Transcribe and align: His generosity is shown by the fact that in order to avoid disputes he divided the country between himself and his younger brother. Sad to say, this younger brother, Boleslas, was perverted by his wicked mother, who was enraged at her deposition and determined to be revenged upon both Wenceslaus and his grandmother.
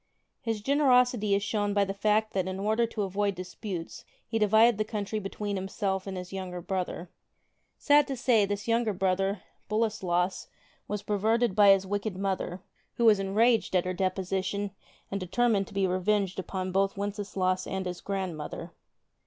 His 0.41 0.61
generosity 0.61 1.35
is 1.35 1.43
shown 1.43 1.75
by 1.75 1.85
the 1.85 1.93
fact 1.93 2.33
that 2.33 2.47
in 2.47 2.59
order 2.59 2.87
to 2.87 3.03
avoid 3.03 3.35
disputes 3.35 4.03
he 4.27 4.39
divided 4.39 4.79
the 4.79 4.83
country 4.83 5.19
between 5.19 5.55
himself 5.55 6.07
and 6.07 6.17
his 6.17 6.33
younger 6.33 6.59
brother. 6.59 7.11
Sad 7.77 8.07
to 8.07 8.17
say, 8.17 8.43
this 8.43 8.67
younger 8.67 8.93
brother, 8.93 9.43
Boleslas, 9.69 10.47
was 10.87 11.03
perverted 11.03 11.55
by 11.55 11.69
his 11.69 11.85
wicked 11.85 12.17
mother, 12.17 12.63
who 12.95 13.05
was 13.05 13.19
enraged 13.19 13.75
at 13.75 13.85
her 13.85 13.93
deposition 13.93 14.71
and 15.11 15.19
determined 15.19 15.67
to 15.67 15.73
be 15.75 15.85
revenged 15.85 16.39
upon 16.39 16.71
both 16.71 16.97
Wenceslaus 16.97 17.67
and 17.67 17.85
his 17.85 18.01
grandmother. 18.01 18.71